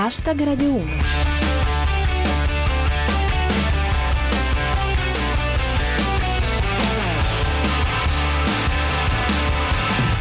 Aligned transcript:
Hashtag 0.00 0.44
Radio 0.44 0.74
1. 0.74 0.84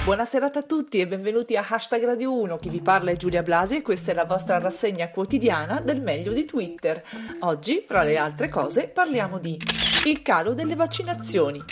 Buonasera 0.03 0.51
a 0.51 0.61
tutti 0.63 0.99
e 0.99 1.07
benvenuti 1.07 1.55
a 1.55 1.63
Hashtag 1.69 2.03
Radio 2.05 2.33
1, 2.33 2.57
chi 2.57 2.69
vi 2.69 2.81
parla 2.81 3.11
è 3.11 3.15
Giulia 3.15 3.43
Blasi 3.43 3.75
e 3.75 3.81
questa 3.83 4.13
è 4.13 4.15
la 4.15 4.25
vostra 4.25 4.57
rassegna 4.57 5.11
quotidiana 5.11 5.79
del 5.79 6.01
meglio 6.01 6.33
di 6.33 6.43
Twitter. 6.43 7.03
Oggi, 7.41 7.83
fra 7.85 8.01
le 8.01 8.17
altre 8.17 8.49
cose, 8.49 8.87
parliamo 8.87 9.37
di 9.37 9.59
il 10.05 10.23
calo 10.23 10.55
delle 10.55 10.73
vaccinazioni, 10.73 11.63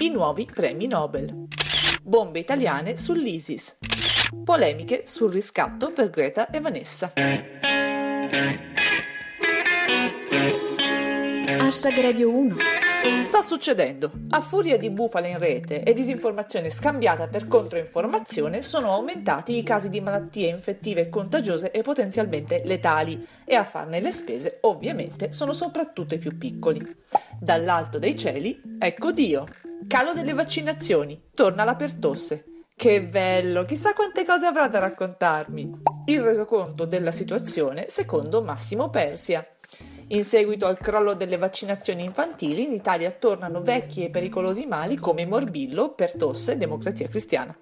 i 0.00 0.10
nuovi 0.10 0.44
premi 0.44 0.86
Nobel, 0.86 1.46
bombe 2.02 2.40
italiane 2.40 2.98
sull'ISIS, 2.98 3.78
polemiche 4.42 5.02
sul 5.06 5.30
riscatto 5.30 5.92
per 5.92 6.10
Greta 6.10 6.50
e 6.50 6.60
Vanessa. 6.60 7.12
Hashtag 11.58 12.00
Radio 12.00 12.30
1. 12.30 12.56
Sta 13.22 13.42
succedendo. 13.42 14.12
A 14.30 14.40
furia 14.40 14.78
di 14.78 14.90
bufale 14.90 15.28
in 15.28 15.38
rete 15.38 15.82
e 15.82 15.92
disinformazione 15.92 16.70
scambiata 16.70 17.26
per 17.26 17.48
controinformazione 17.48 18.62
sono 18.62 18.92
aumentati 18.92 19.56
i 19.56 19.62
casi 19.62 19.88
di 19.88 20.00
malattie 20.00 20.48
infettive 20.48 21.08
contagiose 21.08 21.70
e 21.70 21.82
potenzialmente 21.82 22.62
letali 22.64 23.26
e 23.44 23.54
a 23.54 23.64
farne 23.64 24.00
le 24.00 24.12
spese 24.12 24.58
ovviamente 24.62 25.32
sono 25.32 25.52
soprattutto 25.52 26.14
i 26.14 26.18
più 26.18 26.38
piccoli. 26.38 26.96
Dall'alto 27.40 27.98
dei 27.98 28.16
cieli, 28.16 28.60
ecco 28.78 29.10
Dio. 29.10 29.46
Calo 29.86 30.12
delle 30.12 30.32
vaccinazioni, 30.32 31.20
torna 31.34 31.64
la 31.64 31.74
pertosse. 31.74 32.44
Che 32.76 33.02
bello, 33.02 33.64
chissà 33.64 33.94
quante 34.24 34.26
cose 34.26 34.46
avrà 34.46 34.68
da 34.68 34.78
raccontarmi. 34.78 35.82
Il 36.06 36.22
resoconto 36.22 36.86
della 36.86 37.10
situazione 37.10 37.86
secondo 37.88 38.42
Massimo 38.42 38.88
Persia. 38.88 39.46
In 40.08 40.24
seguito 40.24 40.66
al 40.66 40.78
crollo 40.78 41.14
delle 41.14 41.36
vaccinazioni 41.36 42.04
infantili, 42.04 42.64
in 42.64 42.72
Italia 42.72 43.10
tornano 43.10 43.60
vecchi 43.60 44.04
e 44.04 44.10
pericolosi 44.10 44.66
mali 44.66 44.96
come 44.96 45.22
il 45.22 45.28
morbillo, 45.28 45.92
pertosse 45.92 46.52
e 46.52 46.56
democrazia 46.56 47.08
cristiana. 47.08 47.56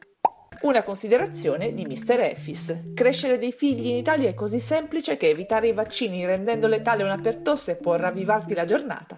Una 0.63 0.83
considerazione 0.83 1.75
di 1.75 1.85
Mr. 1.85 2.21
Effis. 2.21 2.93
Crescere 2.95 3.39
dei 3.39 3.53
figli 3.53 3.89
in 3.89 3.97
Italia 3.97 4.29
è 4.29 4.35
così 4.35 4.61
semplice 4.61 5.17
che 5.17 5.29
evitare 5.29 5.69
i 5.69 5.73
vaccini 5.73 6.25
rendendo 6.25 6.69
letale 6.69 7.03
una 7.03 7.19
pertosse 7.19 7.77
può 7.77 7.97
ravvivarti 7.97 8.55
la 8.55 8.65
giornata. 8.65 9.17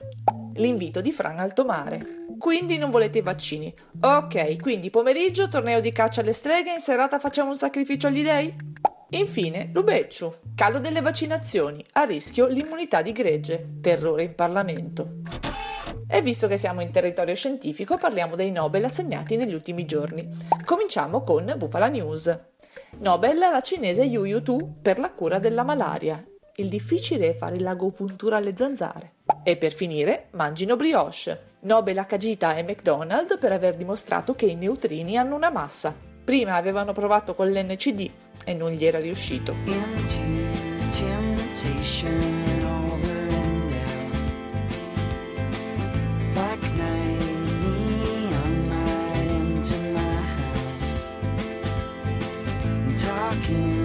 L'invito 0.54 1.00
di 1.02 1.12
Fran 1.12 1.38
Altomare. 1.38 2.23
Quindi 2.38 2.78
non 2.78 2.90
volete 2.90 3.18
i 3.18 3.22
vaccini. 3.22 3.74
Ok, 4.00 4.60
quindi 4.60 4.90
pomeriggio 4.90 5.48
torneo 5.48 5.80
di 5.80 5.90
caccia 5.90 6.20
alle 6.20 6.32
streghe, 6.32 6.72
in 6.72 6.80
serata 6.80 7.18
facciamo 7.18 7.50
un 7.50 7.56
sacrificio 7.56 8.08
agli 8.08 8.22
dei? 8.22 8.54
Infine, 9.10 9.70
Lubecciu, 9.72 10.32
calo 10.54 10.80
delle 10.80 11.00
vaccinazioni, 11.00 11.84
a 11.92 12.02
rischio 12.02 12.46
l'immunità 12.46 13.00
di 13.00 13.12
gregge, 13.12 13.76
terrore 13.80 14.24
in 14.24 14.34
Parlamento. 14.34 15.20
E 16.08 16.20
visto 16.20 16.48
che 16.48 16.56
siamo 16.56 16.80
in 16.80 16.91
territorio 16.91 17.34
scientifico, 17.34 17.96
parliamo 17.96 18.34
dei 18.34 18.50
Nobel 18.50 18.84
assegnati 18.84 19.36
negli 19.36 19.54
ultimi 19.54 19.84
giorni. 19.84 20.28
Cominciamo 20.64 21.22
con 21.22 21.54
Bufala 21.56 21.88
News. 21.88 22.36
Nobel 22.98 23.42
alla 23.42 23.60
cinese 23.60 24.02
Yu 24.02 24.24
Yu 24.24 24.42
Tu 24.42 24.80
per 24.82 24.98
la 24.98 25.12
cura 25.12 25.38
della 25.38 25.62
malaria. 25.62 26.22
Il 26.56 26.69
difficile 26.69 27.30
è 27.30 27.34
fare 27.34 27.58
l'agopuntura 27.58 28.36
alle 28.36 28.54
zanzare. 28.56 29.14
E 29.42 29.56
per 29.56 29.72
finire, 29.72 30.28
mangino 30.32 30.76
brioche. 30.76 31.52
Nobel 31.64 31.98
a 31.98 32.04
Kajita 32.04 32.54
e 32.56 32.62
McDonald 32.62 33.38
per 33.38 33.52
aver 33.52 33.74
dimostrato 33.74 34.34
che 34.34 34.46
i 34.46 34.54
neutrini 34.54 35.16
hanno 35.16 35.34
una 35.34 35.50
massa. 35.50 35.94
Prima 36.24 36.54
avevano 36.54 36.92
provato 36.92 37.34
con 37.34 37.50
l'NCD 37.50 38.10
e 38.44 38.54
non 38.54 38.70
gli 38.70 38.84
era 38.84 38.98
riuscito. 38.98 39.54
into 53.47 53.84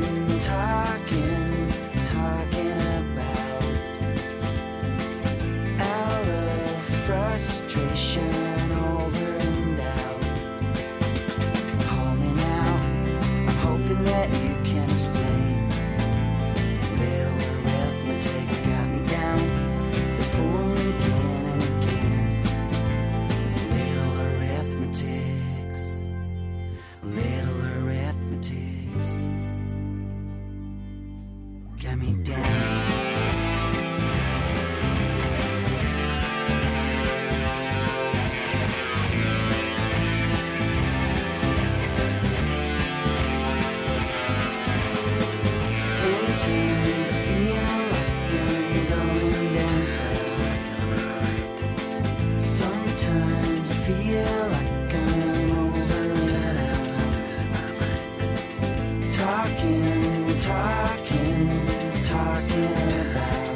talking 62.09 62.92
about 63.06 63.50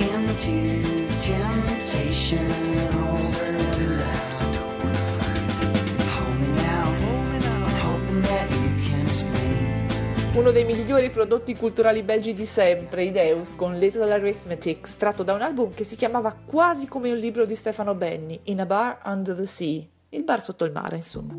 into 0.00 1.06
temptation 1.18 2.48
over 2.96 3.52
and 3.76 4.00
out. 4.00 4.32
And 7.34 7.44
out, 7.44 7.72
hoping 7.82 8.22
that 8.22 8.48
you 8.50 8.70
can 8.80 9.06
explain. 9.06 10.34
Uno 10.34 10.50
dei 10.52 10.64
migliori 10.64 11.10
prodotti 11.10 11.54
culturali 11.54 12.02
belgi 12.02 12.32
di 12.32 12.46
sempre, 12.46 13.04
Ideus, 13.04 13.54
con 13.54 13.76
Little 13.76 14.10
Arithmetic, 14.10 14.96
tratto 14.96 15.22
da 15.22 15.34
un 15.34 15.42
album 15.42 15.74
che 15.74 15.84
si 15.84 15.96
chiamava 15.96 16.34
quasi 16.44 16.86
come 16.86 17.10
un 17.10 17.18
libro 17.18 17.44
di 17.44 17.54
Stefano 17.54 17.94
Benni, 17.94 18.40
In 18.44 18.60
a 18.60 18.66
Bar 18.66 19.00
Under 19.04 19.36
the 19.36 19.46
Sea. 19.46 19.84
Il 20.14 20.24
bar 20.24 20.42
sotto 20.42 20.64
il 20.64 20.72
mare, 20.72 20.96
insomma. 20.96 21.34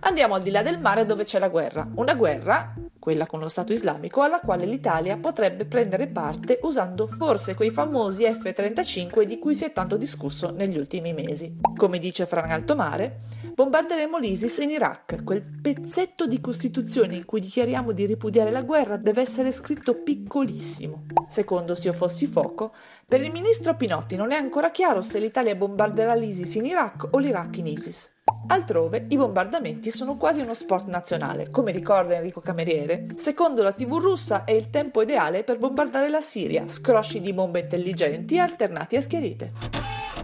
Andiamo 0.00 0.34
al 0.34 0.42
di 0.42 0.50
là 0.50 0.62
del 0.62 0.78
mare 0.78 1.04
dove 1.04 1.24
c'è 1.24 1.38
la 1.38 1.48
guerra. 1.48 1.86
Una 1.94 2.14
guerra, 2.14 2.74
quella 2.98 3.26
con 3.26 3.40
lo 3.40 3.48
Stato 3.48 3.72
islamico, 3.72 4.22
alla 4.22 4.40
quale 4.40 4.66
l'Italia 4.66 5.16
potrebbe 5.16 5.64
prendere 5.64 6.08
parte 6.08 6.58
usando 6.62 7.06
forse 7.06 7.54
quei 7.54 7.70
famosi 7.70 8.24
F-35 8.24 9.22
di 9.22 9.38
cui 9.38 9.54
si 9.54 9.64
è 9.64 9.72
tanto 9.72 9.96
discusso 9.96 10.50
negli 10.50 10.78
ultimi 10.78 11.12
mesi. 11.12 11.58
Come 11.76 11.98
dice 11.98 12.26
Fran 12.26 12.50
Altomare, 12.50 13.20
bombarderemo 13.54 14.18
l'ISIS 14.18 14.58
in 14.58 14.70
Iraq. 14.70 15.24
Quel 15.24 15.42
pezzetto 15.42 16.26
di 16.26 16.40
Costituzione 16.40 17.16
in 17.16 17.24
cui 17.24 17.40
dichiariamo 17.40 17.92
di 17.92 18.06
ripudiare 18.06 18.50
la 18.50 18.62
guerra 18.62 18.96
deve 18.96 19.20
essere 19.20 19.50
scritto 19.50 20.02
piccolissimo. 20.02 21.06
Secondo 21.28 21.74
Sio 21.74 21.92
Fossi 21.92 22.26
Foco, 22.26 22.74
per 23.06 23.22
il 23.22 23.32
ministro 23.32 23.74
Pinotti 23.74 24.16
non 24.16 24.32
è 24.32 24.36
ancora 24.36 24.70
chiaro 24.70 25.02
se 25.02 25.18
l'Italia 25.18 25.54
bombarderà 25.54 26.14
l'ISIS 26.14 26.56
in 26.56 26.66
Iraq 26.66 27.08
o 27.10 27.18
l'Iraq 27.18 27.56
in 27.58 27.66
ISIS. 27.66 28.16
Altrove 28.50 29.04
i 29.10 29.16
bombardamenti 29.18 29.90
sono 29.90 30.16
quasi 30.16 30.40
uno 30.40 30.54
sport 30.54 30.88
nazionale. 30.88 31.50
Come 31.50 31.70
ricorda 31.70 32.14
Enrico 32.14 32.40
Cameriere, 32.40 33.08
secondo 33.16 33.62
la 33.62 33.72
TV 33.72 33.98
russa 33.98 34.44
è 34.44 34.52
il 34.52 34.70
tempo 34.70 35.02
ideale 35.02 35.44
per 35.44 35.58
bombardare 35.58 36.08
la 36.08 36.22
Siria, 36.22 36.66
scrosci 36.66 37.20
di 37.20 37.34
bombe 37.34 37.60
intelligenti 37.60 38.38
alternati 38.38 38.96
a 38.96 39.02
schierite. 39.02 39.52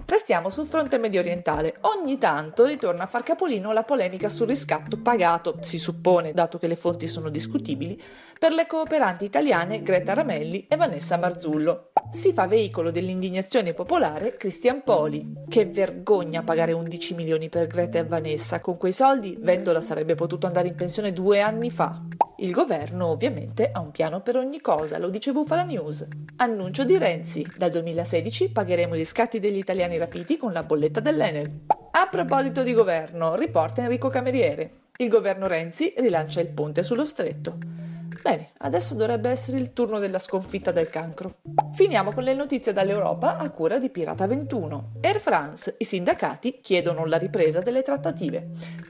Restiamo 0.07 0.49
sul 0.49 0.65
fronte 0.65 0.97
medio 0.97 1.21
orientale. 1.21 1.77
Ogni 1.83 2.17
tanto 2.17 2.65
ritorna 2.65 3.05
a 3.05 3.09
far 3.09 3.23
capolino 3.23 3.73
la 3.73 3.83
polemica 3.83 4.31
sul 4.31 4.47
riscatto 4.47 4.97
pagato, 4.97 5.59
si 5.61 5.79
suppone, 5.79 6.33
dato 6.33 6.59
che 6.59 6.67
le 6.67 6.77
fonti 6.77 7.07
sono 7.07 7.29
discutibili, 7.29 8.01
per 8.39 8.53
le 8.53 8.67
cooperanti 8.67 9.27
italiane 9.27 9.83
Greta 9.83 10.15
Ramelli 10.15 10.67
e 10.67 10.77
Vanessa 10.77 11.19
Marzullo. 11.19 11.91
Si 12.15 12.33
fa 12.33 12.47
veicolo 12.47 12.93
dell'indignazione 12.93 13.73
popolare 13.73 14.37
Christian 14.37 14.85
Poli. 14.85 15.33
Che 15.49 15.67
vergogna 15.67 16.45
pagare 16.45 16.71
11 16.71 17.13
milioni 17.13 17.49
per 17.49 17.67
Greta 17.67 17.99
e 17.99 18.05
Vanessa. 18.05 18.61
Con 18.61 18.77
quei 18.77 18.93
soldi 18.93 19.37
Vendola 19.41 19.81
sarebbe 19.81 20.15
potuto 20.15 20.47
andare 20.47 20.69
in 20.69 20.77
pensione 20.77 21.13
due 21.13 21.41
anni 21.41 21.71
fa. 21.71 22.05
Il 22.37 22.53
governo 22.53 23.09
ovviamente 23.09 23.69
ha 23.69 23.81
un 23.81 23.91
piano 23.91 24.21
per 24.21 24.37
ogni 24.37 24.61
cosa, 24.61 24.97
lo 24.99 25.11
dice 25.11 25.33
Bufala 25.33 25.65
News. 25.65 26.07
Annuncio 26.37 26.85
di 26.85 26.97
Renzi, 26.99 27.45
dal 27.57 27.73
2016 27.73 28.51
pagheremo 28.51 28.95
i 28.95 28.99
riscatti 28.99 29.41
degli 29.41 29.59
italiani 29.59 29.99
rapiti 29.99 30.37
con 30.37 30.53
la 30.53 30.63
bolletta 30.63 31.01
dell'Enel. 31.01 31.63
A 31.67 32.07
proposito 32.09 32.63
di 32.63 32.75
governo, 32.75 33.35
riporta 33.35 33.83
Enrico 33.83 34.09
Cameriere. 34.09 34.83
Il 34.99 35.09
governo 35.09 35.49
Renzi 35.49 35.93
rilancia 35.97 36.41
il 36.41 36.49
ponte 36.51 36.85
sullo 36.85 37.05
stretto. 37.05 37.84
Bene, 38.25 38.53
adesso 38.61 38.95
dovrebbe 38.95 39.29
essere 39.29 39.59
il 39.59 39.75
turno 39.75 39.99
della 39.99 40.19
sconfitta 40.19 40.71
del 40.71 40.89
cancro. 40.89 41.41
Finiamo 41.75 42.15
con 42.15 42.23
le 42.23 42.33
notizie 42.33 42.73
dall'Europa 42.73 43.37
a 43.37 43.51
cura 43.51 43.79
di 43.79 43.91
Pirata 43.91 44.27
21. 44.27 44.93
Air 45.03 45.21
France, 45.21 45.75
i 45.77 45.85
sindacati 45.85 46.61
chiedono 46.63 47.05
la 47.05 47.19
ripresa 47.19 47.61
delle 47.61 47.83
trattative. 47.83 48.49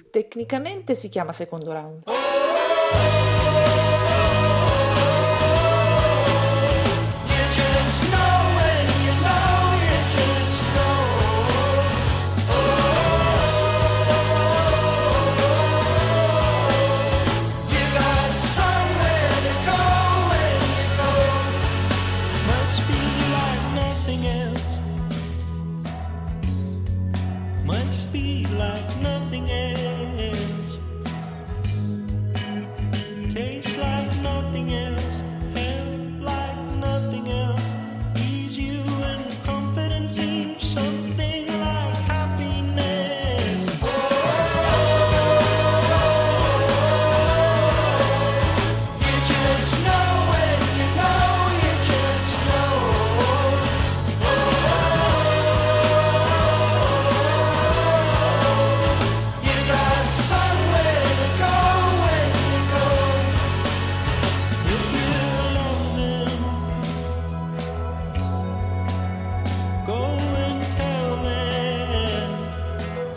Tecnicamente 0.09 0.95
si 0.95 1.09
chiama 1.09 1.33
secondo 1.33 1.73
round. 1.73 2.03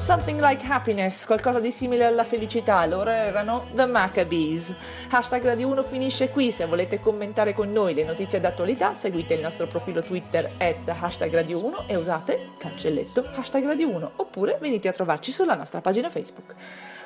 Something 0.08 0.40
like 0.40 0.66
happiness, 0.66 1.26
qualcosa 1.26 1.60
di 1.60 1.70
simile 1.70 2.06
alla 2.06 2.24
felicità, 2.24 2.86
loro 2.86 3.10
erano 3.10 3.66
The 3.74 3.86
Maccabees. 3.86 4.74
Hashtag 5.10 5.44
Radio 5.44 5.68
1 5.68 5.84
finisce 5.84 6.30
qui, 6.30 6.50
se 6.54 6.66
volete 6.66 7.02
commentare 7.02 7.54
con 7.54 7.74
noi 7.74 7.94
le 7.94 8.06
notizie 8.06 8.40
d'attualità 8.40 8.94
seguite 8.94 9.34
il 9.34 9.42
nostro 9.42 9.68
profilo 9.68 10.02
Twitter 10.02 10.50
at 10.60 10.88
hashtag 10.88 11.34
Radio 11.34 11.62
1 11.66 11.88
e 11.88 11.98
usate 11.98 12.52
cancelletto 12.58 13.26
hashtag 13.36 13.66
Radio 13.66 13.90
1 13.90 14.12
oppure 14.16 14.58
venite 14.62 14.88
a 14.88 14.94
trovarci 14.94 15.34
sulla 15.34 15.56
nostra 15.56 15.82
pagina 15.82 16.10
Facebook. 16.10 16.56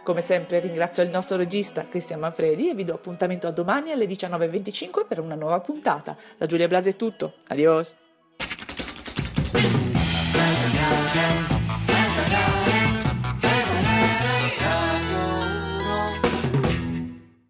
Come 0.04 0.22
sempre 0.22 0.60
ringrazio 0.60 1.02
il 1.02 1.10
nostro 1.10 1.38
regista 1.38 1.88
Cristian 1.90 2.20
Manfredi 2.20 2.70
e 2.70 2.76
vi 2.76 2.84
do 2.84 2.94
appuntamento 2.94 3.48
a 3.48 3.52
domani 3.52 3.92
alle 3.92 4.06
19.25 4.06 5.08
per 5.08 5.20
una 5.20 5.34
nuova 5.34 5.60
puntata. 5.60 6.16
Da 6.38 6.46
Giulia 6.46 6.68
Blasi 6.68 6.90
è 6.90 6.96
tutto, 6.96 7.34
adios! 7.48 7.96